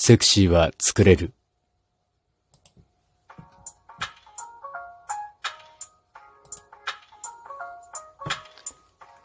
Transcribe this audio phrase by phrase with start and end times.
[0.00, 1.32] セクシーは作れる。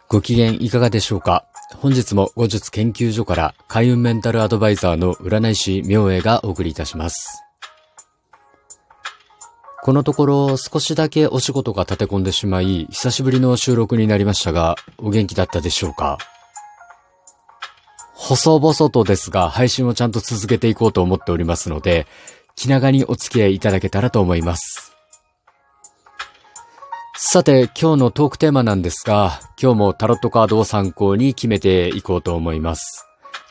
[0.07, 1.45] ご機嫌いかがでしょうか？
[1.75, 7.43] 本日も後日研究所から開運メンタルアドバイザーの占い師明恵がお送りいたします。
[9.83, 16.17] このところ少しだけお仕事が立て込んでしまい、久しぶりの収録になりましたが、お元気だったでしょうか？
[18.25, 22.07] 細々とですが、配信をちゃんと続けていこうと思っておりますので、
[22.55, 24.95] 気長にお付き合いいただけたらと思います。
[27.17, 33.05] さて、今日のトークテーマなんですが、今日もタロットカードを参考に決めていこうと思います。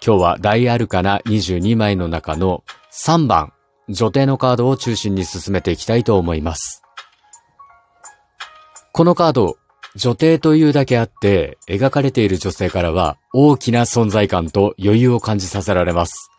[0.04, 2.64] 今日は大アルカナ22枚の中の
[3.06, 3.52] 3番、
[3.90, 6.82] 女帝のカードを中心に進めていきたいと思います。
[8.94, 9.58] このカード、
[9.94, 16.30] 女帝というだけあって、描かれている女性からは大きな存在感と余裕を感じさせられます。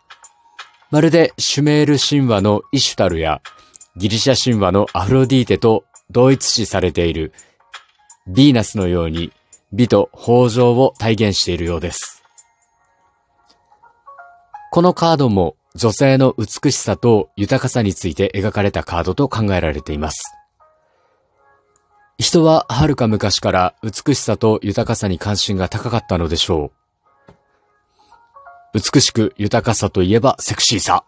[0.90, 3.40] まるでシュメール神話のイシュタルや
[3.96, 7.32] ギリシャ神話のアフロディーテと同一視されている
[8.28, 9.32] ヴィーナスのように
[9.72, 12.22] 美と豊穣を体現しているようです。
[14.70, 20.22] このカードも女性の美しさと豊かさについて描かれたカードと考えられています。
[22.18, 26.72] 人は遥か昔から美しさと豊かさに関心が高かったのでしょ
[28.74, 28.80] う。
[28.80, 31.04] 美しく豊かさといえばセクシーさ。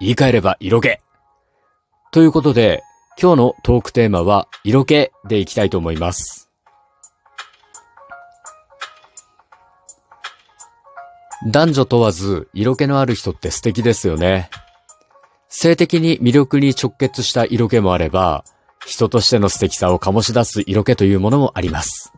[0.00, 0.98] 言い換えれば色気。
[2.12, 2.82] ということで、
[3.20, 6.50] 今日のトークテーマは色気でいきたいと思います。
[11.50, 14.50] 男女問わず色気のある人って素敵ですよね。
[15.48, 18.44] 性的に魅力に直結した色気もあれば、
[18.86, 22.12] 人としての素敵さを醸し出す色気というものもあります。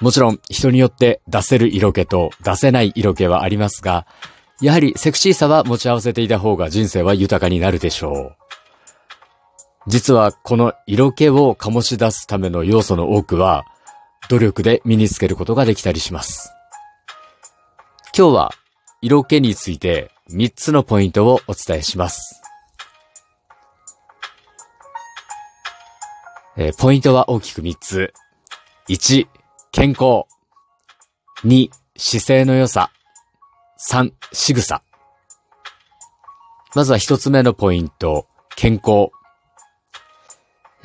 [0.00, 4.06] もちろん人によって出せる色気と出せない色気はありますが、
[4.60, 8.36] やはりセクシーさは持ち合わせていた方が人生は豊かになるでしょう。
[9.86, 13.64] 実はこの色気を醸し出すための要素の多くは、
[14.28, 16.52] 努力で身につけることができたりします。
[18.16, 18.50] 今日は
[19.02, 22.39] 色気について3つのポイントをお伝えします。
[26.62, 28.12] えー、ポイントは大きく3つ。
[28.90, 29.26] 1、
[29.72, 30.26] 健康。
[31.42, 32.90] 2、姿勢の良さ。
[33.88, 34.82] 3、仕草。
[36.74, 38.26] まずは1つ目のポイント、
[38.56, 39.08] 健康。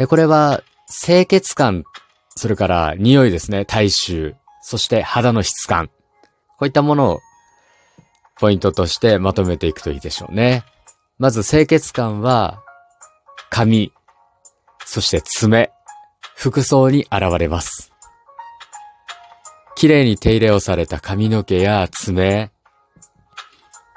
[0.07, 1.83] これは、清潔感、
[2.37, 5.87] それから匂いですね、体臭、そして肌の質感。
[6.57, 7.19] こういったものを
[8.39, 10.63] ポイントとしてまとめていくといいでしょうね。
[11.19, 12.63] まず清潔感は、
[13.49, 13.91] 髪、
[14.85, 15.71] そして爪、
[16.35, 17.91] 服装に現れます。
[19.75, 22.51] 綺麗に手入れをされた髪の毛や爪、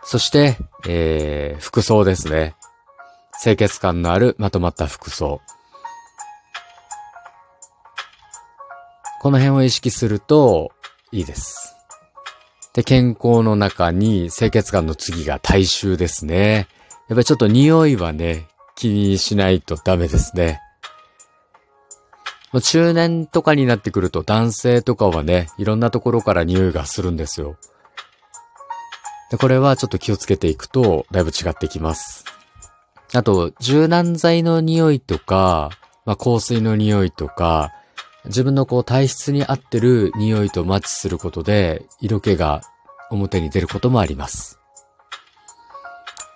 [0.02, 0.56] そして、
[0.88, 2.56] えー、服装ですね。
[3.42, 5.42] 清潔感のあるまとまった服装。
[9.20, 10.72] この辺を意識すると
[11.12, 11.76] いいです。
[12.72, 16.68] で、健康の中に清潔感の次が体臭ですね。
[17.08, 18.46] やっぱりちょっと匂いはね、
[18.76, 20.62] 気にしないとダメですね。
[22.62, 27.56] 中年とかになってくると男性とかはね、いろんなところから匂いがするんですよ。
[29.30, 32.24] で、これはちょっと気をつけていくと、だいぶ違ってきます。
[33.12, 35.70] あと、柔軟剤の匂いとか、
[36.06, 37.72] まあ、香水の匂いとか、
[38.24, 42.62] 自分のこう体質に合ってる匂いとマッチすることで、色気が
[43.10, 44.58] 表に出ることもあります。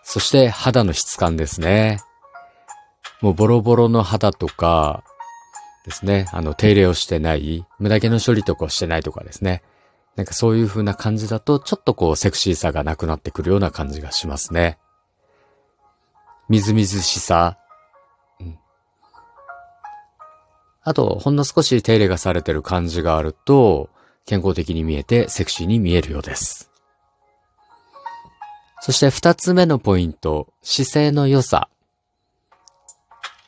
[0.03, 2.01] そして肌の質感ですね。
[3.23, 5.05] もうボロボロの肌とか、
[5.85, 6.27] ですね。
[6.33, 9.63] あの、手入れをしてない、無駄毛の処理とかをしてないとかですね。
[10.17, 14.79] なんかそういう風な感じだと、ちょっとこう、セクシーさがなくなってくるような感じがしますね。
[16.49, 17.59] みずみずしさ。
[18.41, 18.59] うん。
[20.83, 23.89] あと、ほんの少し手入れがされてる感じがあると、
[24.27, 26.71] 健康的に見えてセクシーに見えるようです。
[28.81, 31.69] そして二つ目のポイント、姿勢の良さ。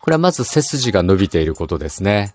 [0.05, 2.35] これはまず背筋が伸びていることですね。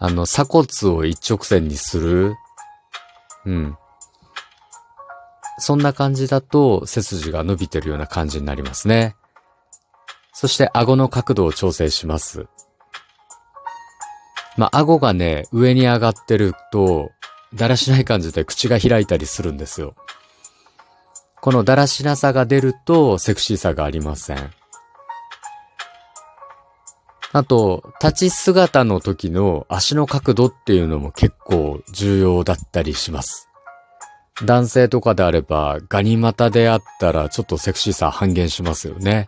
[0.00, 2.34] あの、鎖骨を一直線にする。
[3.46, 3.78] うん。
[5.58, 9.14] そんな感じだと背筋が伸びてるような感じになりますね。
[10.32, 12.48] そして顎の角度を調整します。
[14.56, 17.12] まあ、顎がね、上に上がってると、
[17.54, 19.94] だらしない感じで口が開いたりするんですよ。
[21.42, 24.50] このだらしなさが出るとセクシーさがありません。
[27.32, 33.48] あと、立ち姿の時の足の角度っていうのも結構重要だったりします。
[34.44, 39.26] 男性とかであれば、ガニ股であったらちょっとセクシーさ半減しますよね。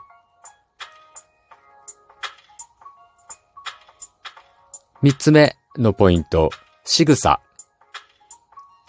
[5.02, 6.50] 三つ目のポイント、
[6.84, 7.40] 仕草。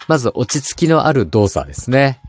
[0.06, 2.20] まず落ち着きのある動作ですね。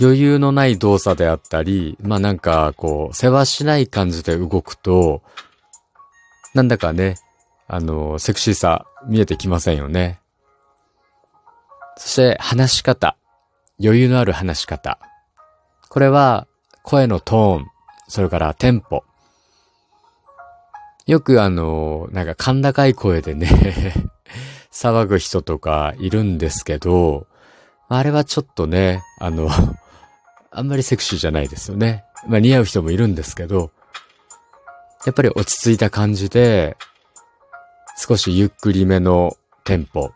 [0.00, 5.22] 余裕のない動作であったり、まあなんかこう、世話しない感じで動くと、
[6.54, 7.16] なんだかね、
[7.66, 10.20] あの、セクシーさ見えてきませんよね。
[11.96, 13.16] そして話し方。
[13.82, 14.98] 余裕のある話し方。
[15.88, 16.46] これは
[16.82, 17.66] 声のトーン、
[18.08, 19.04] それからテンポ。
[21.06, 23.48] よくあの、なんか甲高い声でね
[24.72, 27.26] 騒ぐ人とかいるんですけど、
[27.88, 29.48] あれはちょっとね、あの
[30.54, 32.04] あんまりセクシーじゃないですよね。
[32.28, 33.72] まあ似合う人もいるんですけど、
[35.04, 36.76] やっぱり落ち着いた感じで、
[37.96, 40.12] 少しゆっくりめのテンポ。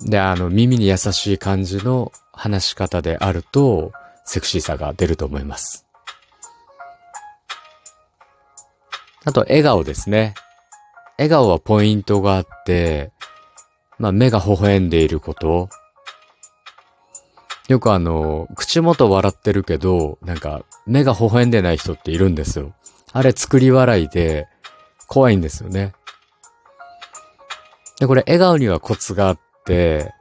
[0.00, 3.92] で、あの、耳に優しい感じの話し方であると、
[4.24, 5.86] セクシーさが出ると思います。
[9.24, 10.34] あと、笑顔ですね。
[11.18, 13.10] 笑顔はポイントがあって、
[13.98, 15.68] まあ、目が微笑んでいること。
[17.68, 22.72] よくあの、口元笑ってるけど、なんか、目が微笑んでない人っているんですよ。
[23.12, 24.48] あれ作り笑いで、
[25.06, 25.92] 怖いんですよね。
[28.00, 30.14] で、これ笑顔にはコツがあって、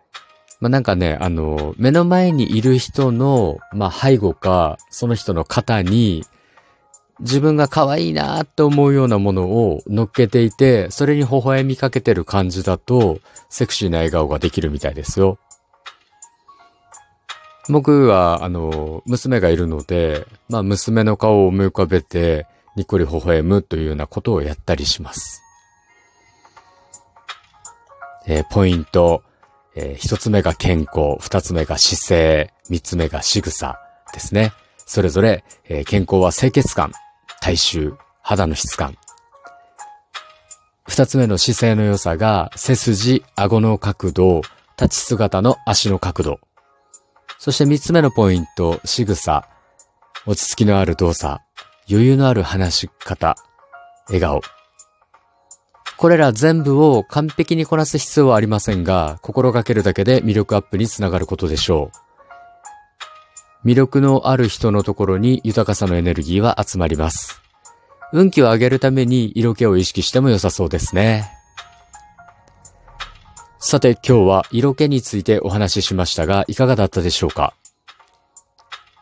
[0.60, 6.26] まあ、なんかね、あの、目の前にいる人の、まあ、背後か、その人の肩に、
[7.20, 15.38] 自分が可愛いなと思うようなものを乗っけていて、それに微笑みかけてる感じだと、セクシーな笑顔ができるみたいですよ。
[17.70, 25.42] 僕は、あの、娘がいるので、まあ、娘の顔を思い浮かべて、にっこり微笑むというようなことをやったりします。
[28.26, 29.24] えー、ポイント、
[29.76, 33.80] えー、一つ目が健康、二つ目が姿勢、三つ目が仕草
[34.14, 34.54] ですね。
[34.86, 36.92] それぞれ、えー、健康は清潔感、
[37.42, 38.96] 体臭、肌の質感。
[40.88, 44.42] 二つ目の姿勢の良さが、背筋、顎の角度、
[44.80, 46.40] 立ち姿の足の角度。
[47.40, 49.48] そして三つ目のポイント、仕草、
[50.26, 51.42] 落ち着きのある動作、
[51.90, 53.36] 余裕のある話し方、
[54.08, 54.42] 笑顔。
[55.98, 61.92] これら全部を完璧にこなす必要はありませんが、心がけるだけで魅力アップにつながることでしょ
[63.64, 63.68] う。
[63.68, 67.42] 魅力のある人のところに豊かさのエネルギーは集まります。
[68.14, 71.37] 運気を上げるために色気を意識しても良さそうですね。
[73.60, 77.54] さて今日は色気についてお話ししましたが、いかがだったでしょうか？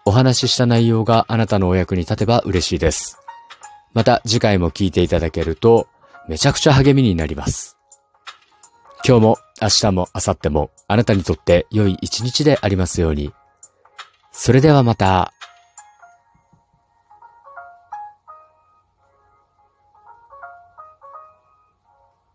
[0.05, 3.19] お話しした内容があなたのお役に立てば嬉しいです。
[3.93, 5.87] また次回も聞いていただけると
[6.27, 7.77] めちゃくちゃ励みになります。
[9.05, 13.33] 今日も明日も明後日もあなたにとって良い一日でありますように。
[14.31, 15.33] それではまた。